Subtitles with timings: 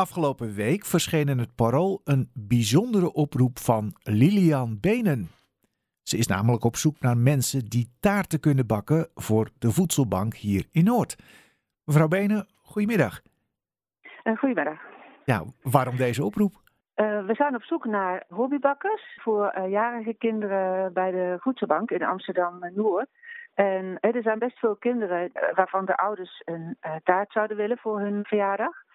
[0.00, 5.28] Afgelopen week verscheen in het Parool een bijzondere oproep van Lilian Benen.
[6.02, 10.66] Ze is namelijk op zoek naar mensen die taarten kunnen bakken voor de voedselbank hier
[10.70, 11.16] in Noord.
[11.84, 13.20] Mevrouw Benen, goedemiddag.
[14.24, 14.78] Uh, goedemiddag.
[15.24, 16.52] Ja, waarom deze oproep?
[16.52, 22.02] Uh, we zijn op zoek naar hobbybakkers voor uh, jarige kinderen bij de voedselbank in
[22.02, 23.08] Amsterdam-Noord.
[23.54, 28.24] En er zijn best veel kinderen waarvan de ouders een taart zouden willen voor hun
[28.24, 28.86] verjaardag.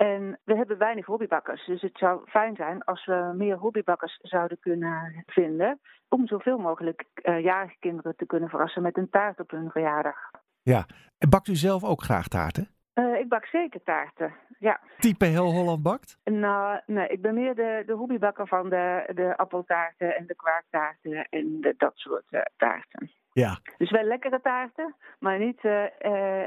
[0.00, 1.66] En we hebben weinig hobbybakkers.
[1.66, 5.80] Dus het zou fijn zijn als we meer hobbybakkers zouden kunnen vinden.
[6.08, 10.16] Om zoveel mogelijk uh, jarige kinderen te kunnen verrassen met een taart op hun verjaardag.
[10.62, 10.86] Ja,
[11.18, 12.68] en bakt u zelf ook graag taarten?
[12.94, 14.80] Uh, ik bak zeker taarten, ja.
[14.98, 16.18] Type heel Holland bakt?
[16.24, 21.28] Nou, nee, ik ben meer de, de hobbybakker van de, de appeltaarten en de kwaaktaarten
[21.30, 23.10] en de, dat soort uh, taarten.
[23.32, 23.58] Ja.
[23.76, 25.60] Dus wel lekkere taarten, maar niet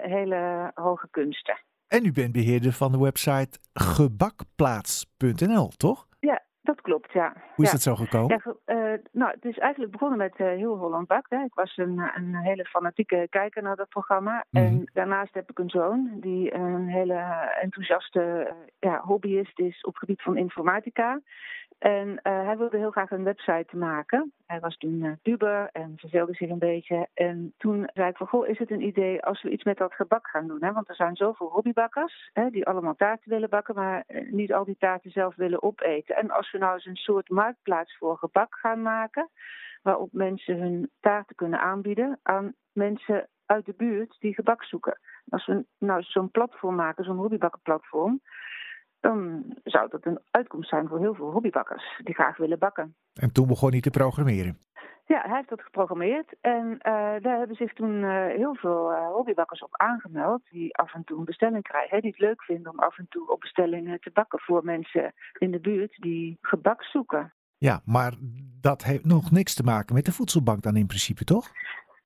[0.01, 1.57] hele hoge kunsten.
[1.87, 6.07] En u bent beheerder van de website gebakplaats.nl, toch?
[6.19, 7.33] Ja, dat klopt, ja.
[7.55, 7.71] Hoe is ja.
[7.71, 8.41] dat zo gekomen?
[8.45, 11.29] Ja, uh, nou, het is eigenlijk begonnen met uh, Heel Holland Bakt.
[11.29, 11.43] Hè.
[11.43, 14.45] Ik was een, een hele fanatieke kijker naar dat programma.
[14.49, 14.63] Mhm.
[14.63, 17.13] En daarnaast heb ik een zoon die een hele
[17.61, 21.21] enthousiaste uh, ja, hobbyist is op het gebied van informatica.
[21.79, 24.33] En uh, hij wilde heel graag een website maken.
[24.45, 27.07] Hij was toen uh, puber en verveelde zich een beetje.
[27.13, 29.93] En toen zei ik van, goh, is het een idee als we iets met dat
[29.93, 30.63] gebak gaan doen?
[30.63, 30.71] Hè?
[30.71, 34.65] Want er zijn zoveel hobbybakkers hè, die allemaal taarten willen bakken, maar uh, niet al
[34.65, 36.15] die taarten zelf willen opeten.
[36.15, 39.29] En als we nou eens een soort marktplaats voor gebak gaan maken,
[39.81, 44.99] waarop mensen hun taarten kunnen aanbieden aan mensen uit de buurt die gebak zoeken.
[45.29, 48.21] Als we nou zo'n platform maken, zo'n hobbybakkenplatform,
[49.03, 52.95] dan zou dat een uitkomst zijn voor heel veel hobbybakkers die graag willen bakken.
[53.13, 54.57] En toen begon hij te programmeren?
[55.05, 56.33] Ja, hij heeft dat geprogrammeerd.
[56.41, 56.81] En uh,
[57.25, 60.41] daar hebben zich toen uh, heel veel uh, hobbybakkers op aangemeld.
[60.49, 61.95] Die af en toe een bestelling krijgen.
[61.95, 65.13] Hè, die het leuk vinden om af en toe op bestellingen te bakken voor mensen
[65.37, 67.33] in de buurt die gebak zoeken.
[67.57, 68.13] Ja, maar
[68.61, 71.51] dat heeft nog niks te maken met de voedselbank dan in principe, toch?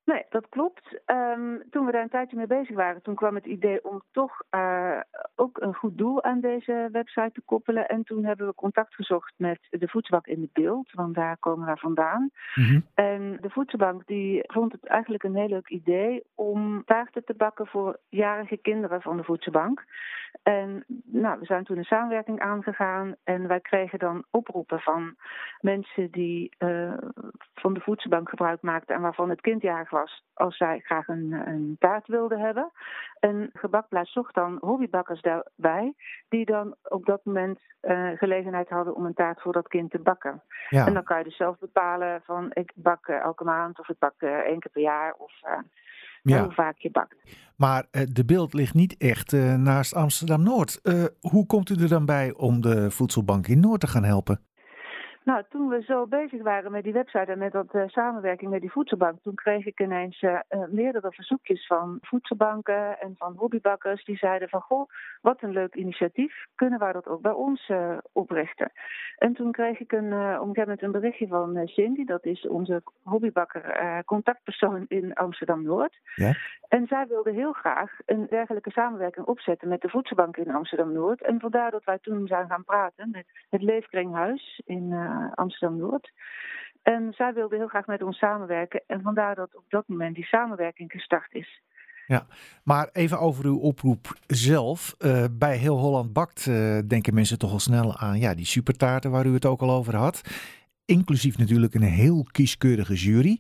[0.06, 1.02] Nee, dat klopt.
[1.18, 4.44] Um, toen we daar een tijdje mee bezig waren, toen kwam het idee om toch
[4.52, 5.00] uh,
[5.36, 7.88] ook een goed doel aan deze website te koppelen.
[7.88, 11.68] En toen hebben we contact gezocht met de voedselbank in het beeld, want daar komen
[11.68, 12.30] we vandaan.
[12.56, 12.86] Mm-hmm.
[12.94, 17.68] En de voedselbank die vond het eigenlijk een heel leuk idee om taarten te bakken
[17.68, 19.86] voor jarige kinderen van de voedselbank.
[20.44, 25.16] En nou, we zijn toen een samenwerking aangegaan en wij kregen dan oproepen van
[25.62, 26.94] mensen die uh,
[27.54, 31.32] van de voedselbank gebruik maakten en waarvan het kind jarig was als zij graag een,
[31.32, 32.72] een taart wilden hebben.
[33.20, 35.94] En gebakplaats zocht dan hobbybakkers daarbij,
[36.30, 40.00] die dan op dat moment uh, gelegenheid hadden om een taart voor dat kind te
[40.00, 40.44] bakken.
[40.70, 40.86] Ja.
[40.86, 44.00] En dan kan je dus zelf bepalen van ik bak uh, elke maand of ik
[44.00, 45.32] bak uh, één keer per jaar of
[46.22, 46.44] ja.
[46.44, 47.16] hoe vaak je bakt.
[47.56, 50.82] Maar de beeld ligt niet echt naast Amsterdam-Noord.
[51.20, 54.47] hoe komt u er dan bij om de voedselbank in Noord te gaan helpen?
[55.28, 58.62] Nou, toen we zo bezig waren met die website en met dat uh, samenwerking met
[58.62, 60.40] die voedselbank, toen kreeg ik ineens uh,
[60.70, 64.90] meerdere verzoekjes van voedselbanken en van hobbybakkers die zeiden van goh,
[65.22, 68.72] wat een leuk initiatief, kunnen wij dat ook bij ons uh, oprichten?
[69.18, 72.82] En toen kreeg ik een, op een gegeven een berichtje van Cindy, dat is onze
[73.04, 75.98] hobbybakker contactpersoon in Amsterdam-Noord.
[76.16, 76.34] Ja?
[76.68, 81.22] En zij wilde heel graag een dergelijke samenwerking opzetten met de voedselbank in Amsterdam-Noord.
[81.22, 84.94] En vandaar dat wij toen zijn gaan praten met het Leefkringhuis in
[85.36, 86.12] Amsterdam-Noord.
[86.82, 88.84] En zij wilde heel graag met ons samenwerken.
[88.88, 91.62] En vandaar dat op dat moment die samenwerking gestart is.
[92.08, 92.26] Ja,
[92.64, 94.96] maar even over uw oproep zelf.
[95.00, 99.12] Uh, bij Heel Holland Bakt uh, denken mensen toch al snel aan ja, die supertaarten
[99.12, 100.22] waar u het ook al over had.
[100.86, 103.40] Inclusief natuurlijk een heel kieskeurige jury.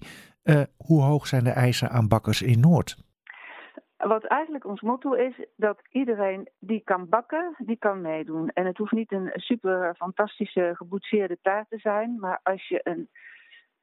[0.77, 2.97] Hoe hoog zijn de eisen aan bakkers in Noord?
[3.97, 8.49] Wat eigenlijk ons motto is, dat iedereen die kan bakken, die kan meedoen.
[8.53, 13.09] En het hoeft niet een super fantastische geboetseerde taart te zijn, maar als je een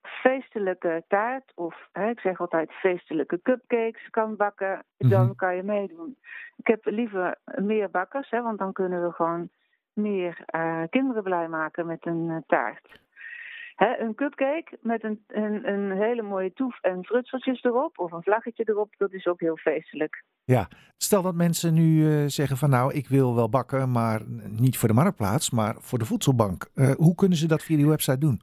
[0.02, 5.36] feestelijke taart of hè, ik zeg altijd feestelijke cupcakes kan bakken, dan mm-hmm.
[5.36, 6.16] kan je meedoen.
[6.56, 9.48] Ik heb liever meer bakkers, hè, want dan kunnen we gewoon
[9.92, 13.02] meer uh, kinderen blij maken met een uh, taart.
[13.75, 18.23] He, een cupcake met een, een, een, hele mooie toef en frutseltjes erop of een
[18.23, 20.25] vlaggetje erop, dat is ook heel feestelijk.
[20.44, 24.79] Ja, stel dat mensen nu uh, zeggen van nou, ik wil wel bakken, maar niet
[24.79, 26.71] voor de marktplaats, maar voor de voedselbank.
[26.75, 28.41] Uh, hoe kunnen ze dat via die website doen?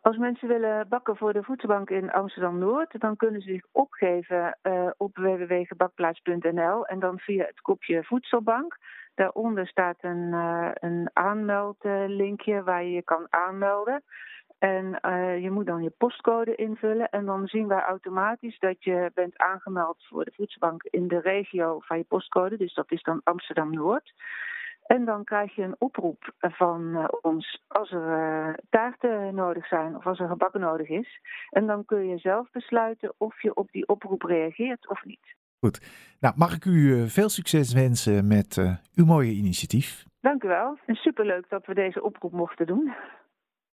[0.00, 4.90] Als mensen willen bakken voor de voedselbank in Amsterdam-Noord, dan kunnen ze zich opgeven uh,
[4.96, 8.76] op www.gebakplaats.nl en dan via het kopje voedselbank.
[9.14, 10.32] Daaronder staat een,
[10.80, 14.02] een aanmeldlinkje waar je je kan aanmelden.
[14.58, 19.10] En uh, je moet dan je postcode invullen en dan zien wij automatisch dat je
[19.14, 22.56] bent aangemeld voor de voedselbank in de regio van je postcode.
[22.56, 24.12] Dus dat is dan Amsterdam-Noord.
[24.86, 30.18] En dan krijg je een oproep van ons als er taarten nodig zijn of als
[30.18, 31.20] er gebakken nodig is.
[31.50, 35.34] En dan kun je zelf besluiten of je op die oproep reageert of niet.
[35.60, 35.80] Goed.
[36.20, 38.56] Nou, mag ik u veel succes wensen met
[38.94, 40.04] uw mooie initiatief?
[40.20, 40.78] Dank u wel.
[40.86, 42.94] En superleuk dat we deze oproep mochten doen.